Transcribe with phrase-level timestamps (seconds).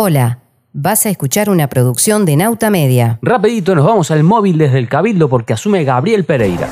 [0.00, 0.42] Hola,
[0.72, 3.18] vas a escuchar una producción de Nauta Media.
[3.20, 6.68] Rapidito nos vamos al móvil desde el Cabildo porque asume Gabriel Pereira.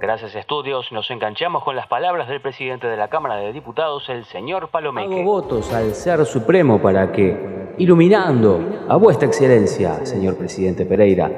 [0.00, 4.24] Gracias estudios, nos enganchamos con las palabras del presidente de la Cámara de Diputados, el
[4.24, 5.20] señor Palomeque.
[5.20, 11.30] Hago votos al Ser Supremo para que, iluminando a vuestra excelencia, señor presidente Pereira,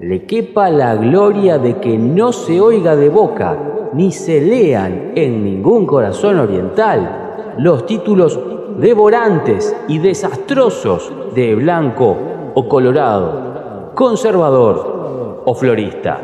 [0.00, 3.56] le quepa la gloria de que no se oiga de boca
[3.94, 7.20] ni se lean en ningún corazón oriental
[7.60, 8.38] los títulos
[8.80, 16.20] devorantes y desastrosos de blanco o colorado, conservador o florista.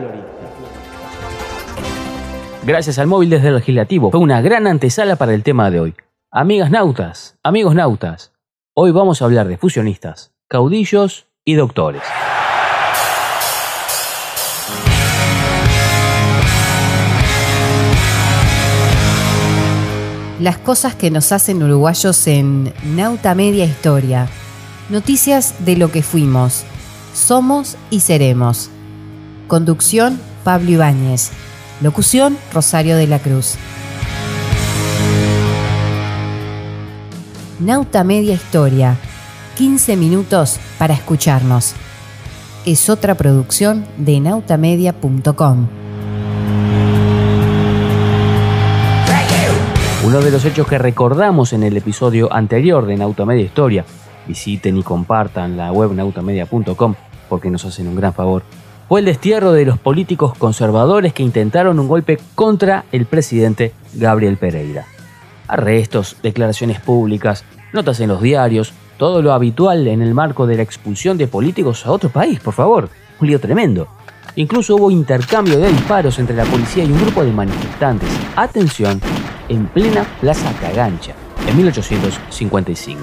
[2.64, 5.94] Gracias al móvil desde el legislativo, fue una gran antesala para el tema de hoy.
[6.32, 8.32] Amigas nautas, amigos nautas,
[8.74, 12.02] hoy vamos a hablar de fusionistas, caudillos y doctores.
[20.38, 24.28] Las cosas que nos hacen uruguayos en Nauta Media Historia.
[24.90, 26.64] Noticias de lo que fuimos,
[27.14, 28.68] somos y seremos.
[29.48, 31.30] Conducción Pablo Ibáñez.
[31.80, 33.54] Locución Rosario de la Cruz.
[37.58, 38.98] Nauta Media Historia.
[39.56, 41.72] 15 minutos para escucharnos.
[42.66, 45.85] Es otra producción de nautamedia.com.
[50.06, 53.84] Uno de los hechos que recordamos en el episodio anterior de Nautamedia Historia,
[54.28, 56.94] visiten y compartan la web nautamedia.com
[57.28, 58.44] porque nos hacen un gran favor,
[58.88, 64.36] fue el destierro de los políticos conservadores que intentaron un golpe contra el presidente Gabriel
[64.36, 64.86] Pereira.
[65.48, 70.62] Arrestos, declaraciones públicas, notas en los diarios, todo lo habitual en el marco de la
[70.62, 72.90] expulsión de políticos a otro país, por favor.
[73.20, 73.88] Un lío tremendo.
[74.36, 78.08] Incluso hubo intercambio de disparos entre la policía y un grupo de manifestantes.
[78.36, 79.00] Atención,
[79.48, 81.14] en plena Plaza Cagancha,
[81.48, 83.00] en 1855.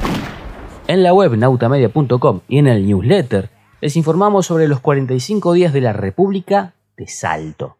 [0.88, 3.50] En la web nautamedia.com y en el newsletter
[3.82, 7.78] les informamos sobre los 45 días de la República de Salto.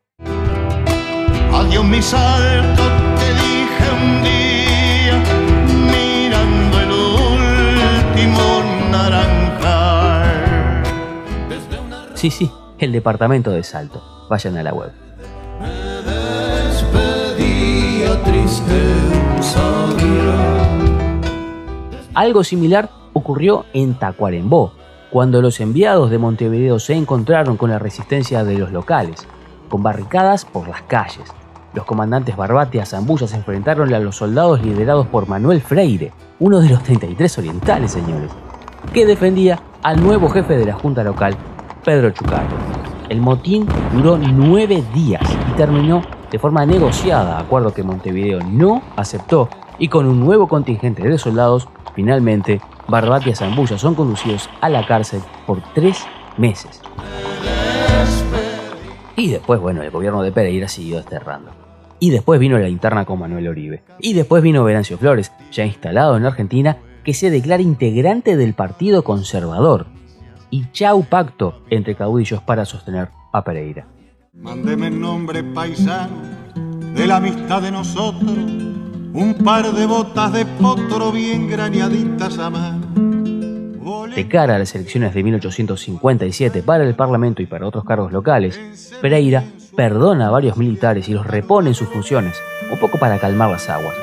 [1.54, 2.84] Adiós mi salto,
[3.18, 5.24] te dije un día,
[5.92, 6.92] mirando el
[8.12, 10.84] último naranjal.
[12.16, 14.02] Sí, sí, el departamento de Salto.
[14.30, 15.03] Vayan a la web.
[22.14, 24.74] Algo similar ocurrió en Tacuarembó,
[25.10, 29.28] cuando los enviados de Montevideo se encontraron con la resistencia de los locales,
[29.68, 31.32] con barricadas por las calles.
[31.74, 33.38] Los comandantes Barbatia y Zambulla se
[33.96, 38.30] a los soldados liderados por Manuel Freire, uno de los 33 orientales, señores,
[38.94, 41.36] que defendía al nuevo jefe de la junta local,
[41.84, 42.58] Pedro Chucarro.
[43.10, 46.04] El motín duró nueve días y terminó
[46.34, 51.70] de forma negociada, acuerdo que Montevideo no aceptó, y con un nuevo contingente de soldados,
[51.94, 56.04] finalmente Barbatia y Zambulla son conducidos a la cárcel por tres
[56.38, 56.82] meses.
[59.16, 61.52] Y después, bueno, el gobierno de Pereira siguió desterrando.
[62.00, 63.84] Y después vino la interna con Manuel Oribe.
[64.00, 69.04] Y después vino Venancio Flores, ya instalado en Argentina, que se declara integrante del Partido
[69.04, 69.86] Conservador.
[70.50, 73.93] Y chau pacto entre caudillos para sostener a Pereira.
[74.36, 76.18] Mándeme el nombre paisano
[76.96, 82.82] de la amistad de nosotros, un par de botas de potro bien graneaditas a mano.
[84.16, 88.60] De cara a las elecciones de 1857 para el Parlamento y para otros cargos locales,
[89.02, 89.44] Pereira
[89.76, 92.36] perdona a varios militares y los repone en sus funciones,
[92.72, 93.96] un poco para calmar las aguas.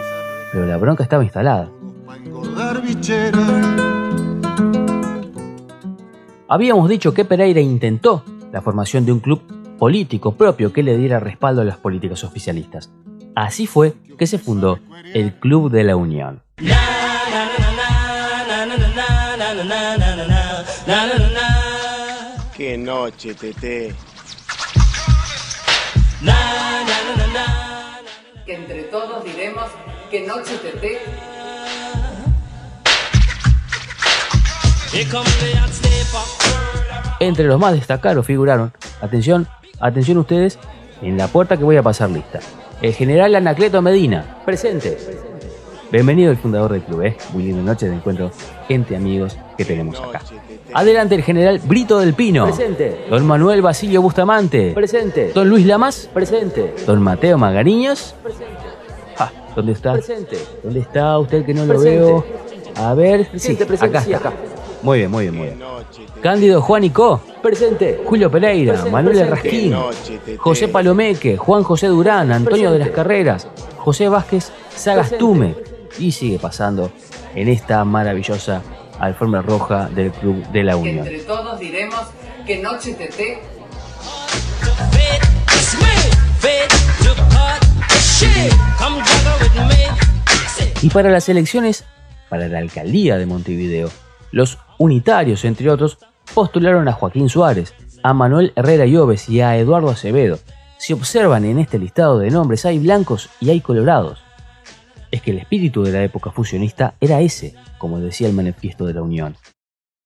[0.52, 1.70] Pero la bronca estaba instalada.
[6.46, 11.20] Habíamos dicho que Pereira intentó la formación de un club político propio que le diera
[11.20, 12.90] respaldo a las políticas oficialistas.
[13.34, 14.78] Así fue que se fundó
[15.14, 16.42] el Club de la Unión.
[22.54, 23.94] Qué noche, Tete.
[28.44, 29.70] Que entre todos diremos
[30.10, 30.98] qué noche, Tete.
[37.18, 39.48] Entre los más destacados figuraron, atención,
[39.80, 40.58] Atención ustedes,
[41.00, 42.38] en la puerta que voy a pasar lista.
[42.82, 44.98] El general Anacleto Medina, presente.
[45.90, 47.16] Bienvenido el fundador del club, ¿eh?
[47.32, 48.30] Muy linda noche de encuentro,
[48.68, 50.20] gente, amigos que tenemos acá.
[50.74, 52.44] Adelante el general Brito del Pino.
[52.44, 53.06] Presente.
[53.08, 54.72] Don Manuel Basilio Bustamante.
[54.74, 55.32] Presente.
[55.32, 56.10] Don Luis Lamas.
[56.12, 56.74] Presente.
[56.86, 58.14] Don Mateo Magariños.
[58.22, 58.54] Presente.
[59.18, 59.94] Ah, ¿Dónde está?
[59.94, 60.36] Presente.
[60.62, 62.24] ¿Dónde está usted que no lo veo?
[62.76, 63.28] A ver.
[63.36, 64.16] sí, acá está.
[64.16, 64.32] Acá.
[64.82, 65.62] Muy bien, muy bien, muy bien.
[66.22, 67.20] Cándido Juan Co.
[67.42, 68.02] Presente.
[68.04, 69.74] Julio Pereira, Manuel Rasquín,
[70.38, 75.54] José Palomeque, Juan José Durán, Antonio de las Carreras, José Vázquez Sagastume.
[75.98, 76.90] Y sigue pasando
[77.34, 78.62] en esta maravillosa
[78.98, 81.06] alfombra roja del Club de la Unión.
[81.06, 82.00] entre todos diremos
[82.46, 83.60] que Noche TT
[90.82, 91.84] Y para las elecciones,
[92.30, 93.90] para la alcaldía de Montevideo,
[94.30, 95.98] los unitarios, entre otros,
[96.34, 100.38] postularon a Joaquín Suárez, a Manuel Herrera Lloves y a Eduardo Acevedo.
[100.78, 104.18] Si observan en este listado de nombres, hay blancos y hay colorados.
[105.10, 108.94] Es que el espíritu de la época fusionista era ese, como decía el manifiesto de
[108.94, 109.36] la Unión.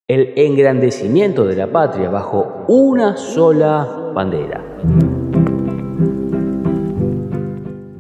[0.09, 4.63] El engrandecimiento de la patria bajo una sola bandera.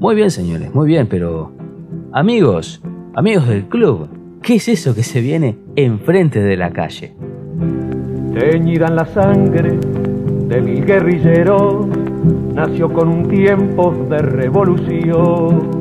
[0.00, 1.54] Muy bien, señores, muy bien, pero
[2.16, 2.80] Amigos,
[3.16, 4.08] amigos del club,
[4.44, 7.14] ¿qué es eso que se viene enfrente de la calle?
[8.38, 9.78] Teñida en la sangre
[10.48, 11.86] de mil guerrilleros,
[12.52, 15.80] nació con un tiempo de revolución.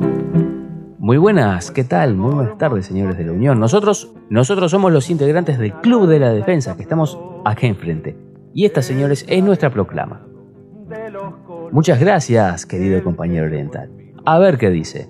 [0.98, 2.16] Muy buenas, ¿qué tal?
[2.16, 3.60] Muy buenas tardes, señores de la Unión.
[3.60, 8.16] Nosotros, nosotros somos los integrantes del Club de la Defensa, que estamos acá enfrente.
[8.54, 10.26] Y esta, señores, es nuestra proclama.
[11.72, 13.90] Muchas gracias, querido compañero oriental.
[14.26, 15.10] A ver qué dice.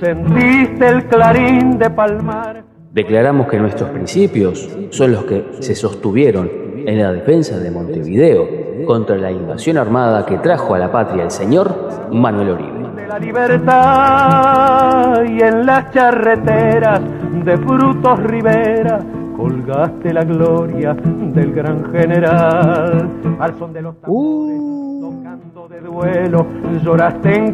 [0.00, 2.64] Sentiste el clarín de palmar.
[2.92, 6.50] Declaramos que nuestros principios son los que se sostuvieron
[6.86, 8.46] en la defensa de Montevideo
[8.86, 12.72] contra la invasión armada que trajo a la patria el señor Manuel Oribe.
[12.96, 17.00] de la libertad y en las charreteras
[17.44, 18.98] de frutos ribera
[19.36, 23.08] colgaste la gloria del gran general
[23.38, 24.83] al son de los tambores tocando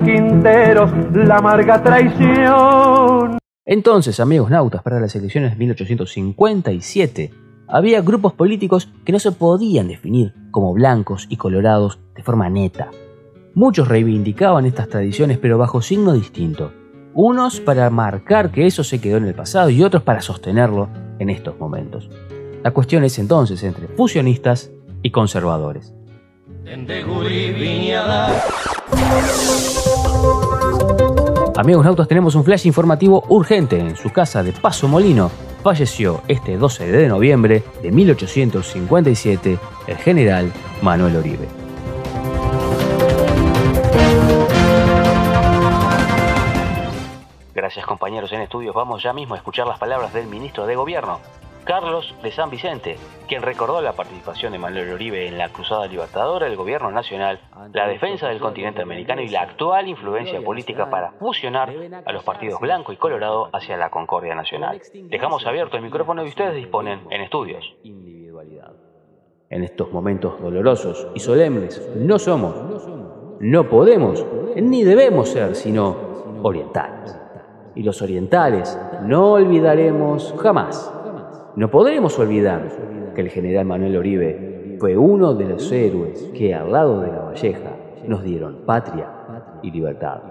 [0.05, 7.31] quinteros la amarga traición Entonces, amigos nautas, para las elecciones de 1857,
[7.69, 12.90] había grupos políticos que no se podían definir como blancos y colorados de forma neta.
[13.55, 16.72] Muchos reivindicaban estas tradiciones pero bajo signo distinto.
[17.14, 20.88] Unos para marcar que eso se quedó en el pasado y otros para sostenerlo
[21.19, 22.11] en estos momentos.
[22.62, 24.70] La cuestión es entonces entre fusionistas
[25.02, 25.94] y conservadores.
[31.56, 33.78] Amigos nautas, tenemos un flash informativo urgente.
[33.78, 35.30] En su casa de Paso Molino
[35.62, 40.52] falleció este 12 de noviembre de 1857 el general
[40.82, 41.48] Manuel Oribe.
[47.54, 48.74] Gracias compañeros en estudios.
[48.74, 51.20] Vamos ya mismo a escuchar las palabras del ministro de Gobierno,
[51.64, 52.96] Carlos de San Vicente,
[53.28, 57.40] quien recordó la participación de Manuel Oribe en la Cruzada Libertadora del Gobierno Nacional,
[57.72, 61.70] la defensa del continente americano y la actual influencia política para fusionar
[62.04, 64.80] a los partidos blanco y colorado hacia la concordia nacional.
[64.92, 67.76] Dejamos abierto el micrófono y ustedes disponen en estudios.
[69.50, 72.54] En estos momentos dolorosos y solemnes no somos,
[73.40, 74.24] no podemos,
[74.56, 77.16] ni debemos ser sino orientales.
[77.74, 80.92] Y los orientales no olvidaremos jamás
[81.60, 86.72] no podremos olvidar que el general Manuel Oribe fue uno de los héroes que al
[86.72, 87.76] lado de la Valleja
[88.06, 89.10] nos dieron patria
[89.62, 90.22] y libertad.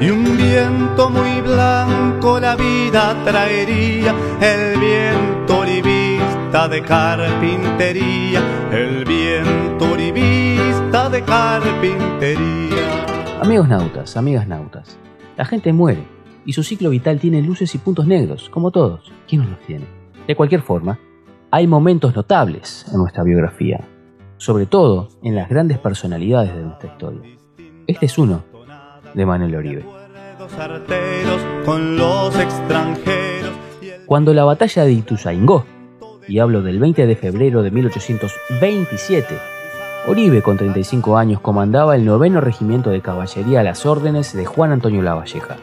[0.00, 8.40] Y un viento muy blanco la vida traería, el viento oribista de carpintería,
[8.70, 13.40] el viento oribista de carpintería.
[13.42, 14.96] Amigos nautas, amigas nautas,
[15.36, 16.15] la gente muere
[16.46, 19.12] y su ciclo vital tiene luces y puntos negros, como todos.
[19.28, 19.84] ¿Quién no los tiene?
[20.26, 20.98] De cualquier forma,
[21.50, 23.80] hay momentos notables en nuestra biografía,
[24.38, 27.36] sobre todo en las grandes personalidades de nuestra historia.
[27.86, 28.44] Este es uno
[29.12, 29.84] de Manuel Oribe.
[34.06, 35.64] Cuando la batalla de Ituzaingó,
[36.28, 39.36] y hablo del 20 de febrero de 1827,
[40.08, 44.70] Oribe, con 35 años, comandaba el noveno regimiento de caballería a las órdenes de Juan
[44.70, 45.56] Antonio Lavalleja.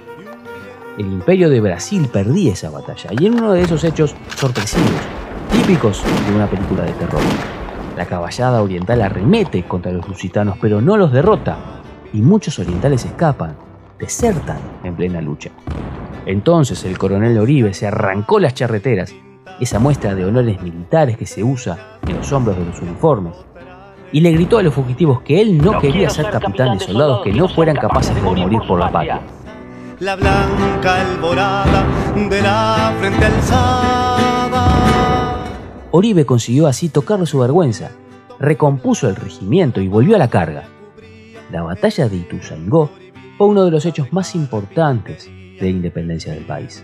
[0.95, 4.91] El imperio de Brasil perdía esa batalla, y en uno de esos hechos sorpresivos,
[5.51, 7.21] típicos de una película de terror,
[7.97, 11.57] la caballada oriental arremete contra los lusitanos, pero no los derrota,
[12.13, 13.55] y muchos orientales escapan,
[13.97, 15.49] desertan en plena lucha.
[16.27, 19.15] Entonces el coronel Oribe se arrancó las charreteras,
[19.59, 23.33] esa muestra de honores militares que se usa en los hombros de los uniformes,
[24.11, 27.33] y le gritó a los fugitivos que él no, quería ser capitán de soldados que
[27.33, 29.21] no fueran capaces de morir por la patria.
[30.03, 31.85] La blanca alborada
[32.29, 34.65] de la frente alzada.
[35.91, 37.91] Oribe consiguió así tocarle su vergüenza,
[38.37, 40.65] recompuso el regimiento y volvió a la carga.
[41.51, 42.89] La batalla de Ituzaingó
[43.37, 46.83] fue uno de los hechos más importantes de la independencia del país.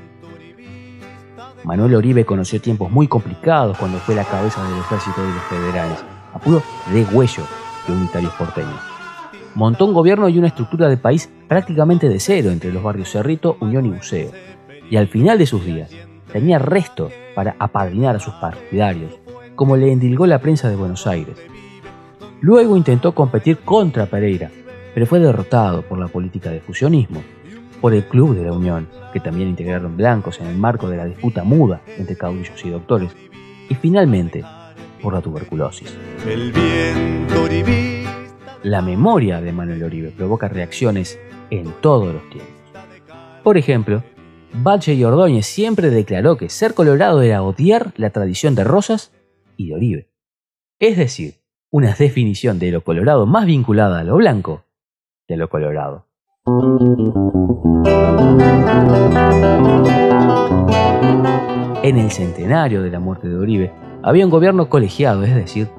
[1.65, 6.05] Manuel Oribe conoció tiempos muy complicados cuando fue la cabeza del ejército de los federales,
[6.33, 7.43] a puro de huello
[7.85, 8.88] de unitarios porteños.
[9.56, 13.58] Montó un gobierno y una estructura de país prácticamente de cero entre los barrios Cerrito,
[13.60, 14.32] Unión y Buceo.
[14.89, 15.91] y al final de sus días
[16.32, 19.20] tenía resto para apadrinar a sus partidarios,
[19.56, 21.38] como le endilgó la prensa de Buenos Aires.
[22.41, 24.50] Luego intentó competir contra Pereira,
[24.94, 27.22] pero fue derrotado por la política de fusionismo,
[27.82, 31.06] por el Club de la Unión, que también integraron blancos en el marco de la
[31.06, 33.12] disputa muda entre caudillos y doctores,
[33.70, 34.44] y finalmente
[35.01, 35.96] por la tuberculosis.
[36.27, 37.48] El viento
[38.63, 41.17] La memoria de Manuel Oribe provoca reacciones
[41.49, 42.53] en todos los tiempos.
[43.41, 44.03] Por ejemplo,
[44.51, 49.13] Bache y Ordóñez siempre declaró que ser colorado era odiar la tradición de Rosas
[49.55, 50.09] y de Oribe.
[50.77, 51.35] Es decir,
[51.71, 54.65] una definición de lo colorado más vinculada a lo blanco
[55.29, 56.07] de lo colorado.
[61.81, 63.71] En el centenario de la muerte de Oribe
[64.03, 65.69] había un gobierno colegiado, es decir,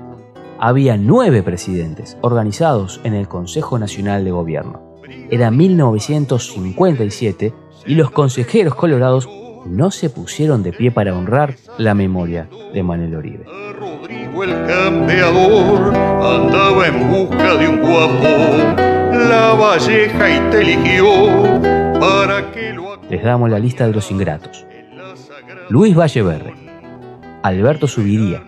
[0.61, 4.83] había nueve presidentes organizados en el Consejo Nacional de Gobierno.
[5.31, 7.55] Era 1957
[7.87, 9.27] y los consejeros colorados
[9.65, 13.47] no se pusieron de pie para honrar la memoria de Manuel Oribe.
[13.79, 18.29] Rodrigo el campeador andaba en busca de un guapo,
[19.13, 21.07] la valleja y te eligió
[21.99, 24.67] para que lo Les damos la lista de los ingratos.
[25.71, 26.53] Luis Valleverre,
[27.43, 28.43] Alberto Subiría,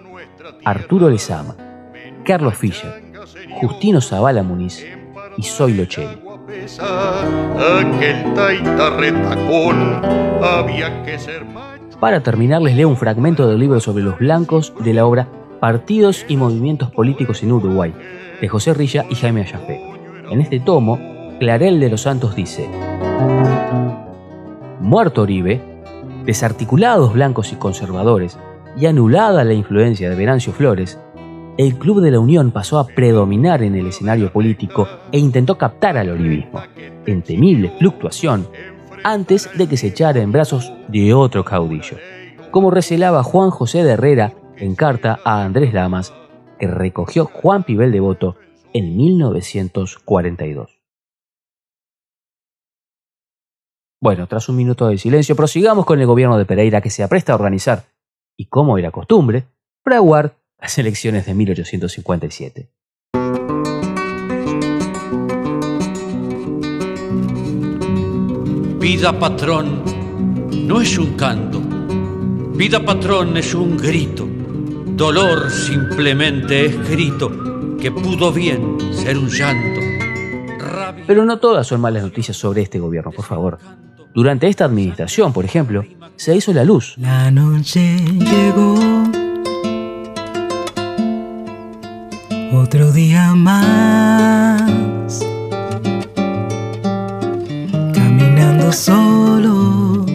[0.64, 1.57] Arturo Lezama,
[2.25, 3.02] Carlos Fischer,
[3.61, 4.85] Justino Zavala Muniz
[5.37, 6.19] y Zoilo Cheli.
[12.00, 15.29] Para terminar, les leo un fragmento del libro sobre los blancos de la obra
[15.61, 17.95] Partidos y Movimientos Políticos en Uruguay,
[18.41, 19.81] de José Rilla y Jaime Ayafé.
[20.31, 20.99] En este tomo,
[21.38, 22.69] Clarel de los Santos dice:
[24.81, 25.61] Muerto Oribe,
[26.25, 28.38] desarticulados blancos y conservadores,
[28.76, 30.99] y anulada la influencia de Venancio Flores,
[31.59, 35.99] el Club de la Unión pasó a predominar en el escenario político e intentó captar
[35.99, 36.62] al oribismo,
[37.06, 38.49] en temible fluctuación,
[39.04, 41.99] antes de que se echara en brazos de otro caudillo,
[42.50, 46.14] como recelaba Juan José de Herrera en carta a Andrés Lamas,
[46.59, 48.37] que recogió Juan Pibel Devoto
[48.73, 50.78] en 1942.
[54.00, 57.32] Bueno, tras un minuto de silencio, prosigamos con el gobierno de Pereira que se apresta
[57.32, 57.85] a organizar,
[58.37, 59.44] y como era costumbre,
[59.85, 62.71] fraguar las elecciones de 1857.
[68.81, 69.83] Vida patrón
[70.66, 71.61] no es un canto,
[72.57, 74.28] vida patrón es un grito,
[74.97, 79.81] dolor simplemente escrito que pudo bien ser un llanto.
[80.59, 83.59] Rabia- Pero no todas son malas noticias sobre este gobierno, por favor.
[84.14, 85.85] Durante esta administración, por ejemplo,
[86.16, 86.95] se hizo la luz.
[86.99, 88.75] La noche llegó.
[92.75, 94.62] Otro día más.
[97.93, 100.07] Caminando solo.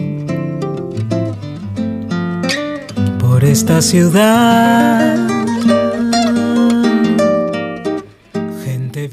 [3.20, 5.24] Por esta ciudad.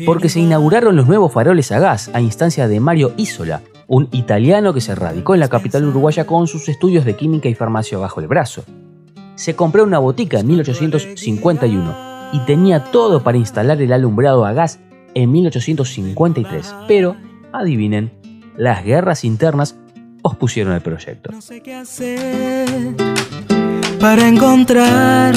[0.07, 4.73] Porque se inauguraron los nuevos faroles a gas a instancia de Mario Isola, un italiano
[4.73, 8.21] que se radicó en la capital uruguaya con sus estudios de química y farmacia bajo
[8.21, 8.63] el brazo.
[9.35, 14.79] Se compró una botica en 1851 y tenía todo para instalar el alumbrado a gas
[15.13, 17.15] en 1853, pero,
[17.51, 18.11] adivinen,
[18.57, 19.77] las guerras internas
[20.21, 21.31] pospusieron el proyecto.
[21.31, 22.67] No sé qué hacer
[23.99, 25.33] para encontrar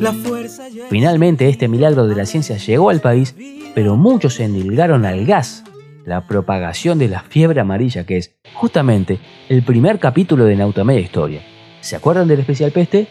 [0.00, 0.64] la fuerza.
[0.90, 3.34] Finalmente este milagro de la ciencia llegó al país,
[3.74, 5.64] pero muchos se endilgaron al gas,
[6.04, 11.42] la propagación de la fiebre amarilla que es justamente el primer capítulo de Nautamedia Historia.
[11.80, 13.08] ¿Se acuerdan del especial peste?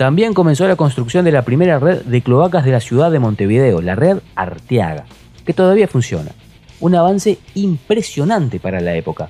[0.00, 3.82] También comenzó la construcción de la primera red de cloacas de la ciudad de Montevideo,
[3.82, 5.04] la red Arteaga,
[5.44, 6.30] que todavía funciona.
[6.80, 9.28] Un avance impresionante para la época.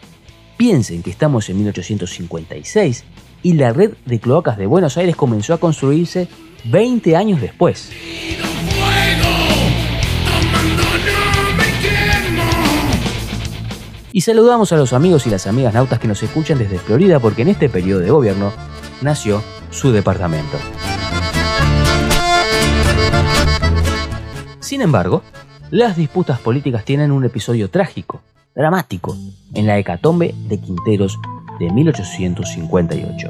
[0.57, 3.05] Piensen que estamos en 1856
[3.43, 6.29] y la red de cloacas de Buenos Aires comenzó a construirse
[6.67, 7.91] 20 años después.
[14.13, 17.43] Y saludamos a los amigos y las amigas nautas que nos escuchan desde Florida porque
[17.43, 18.53] en este periodo de gobierno
[19.03, 20.57] nació su departamento.
[24.59, 25.23] Sin embargo,
[25.71, 28.21] las disputas políticas tienen un episodio trágico,
[28.55, 29.17] dramático,
[29.55, 31.19] en la hecatombe de Quinteros
[31.59, 33.29] de 1858.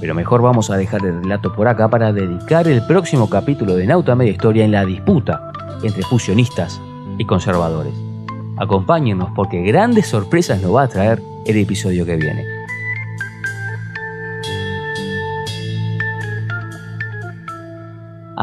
[0.00, 3.86] Pero mejor vamos a dejar el relato por acá para dedicar el próximo capítulo de
[3.86, 6.80] Nauta Media Historia en la disputa entre fusionistas
[7.18, 7.94] y conservadores.
[8.56, 12.53] Acompáñennos porque grandes sorpresas nos va a traer el episodio que viene.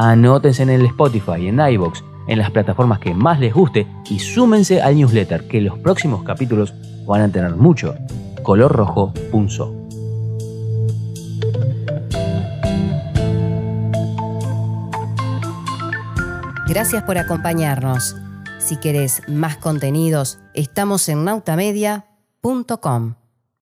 [0.03, 4.81] Anótense en el Spotify, en iBox, en las plataformas que más les guste y súmense
[4.81, 6.73] al newsletter que los próximos capítulos
[7.05, 7.93] van a tener mucho.
[8.41, 9.75] colorrojo.so.
[16.67, 18.15] Gracias por acompañarnos.
[18.57, 23.20] Si querés más contenidos, estamos en nautamedia.com.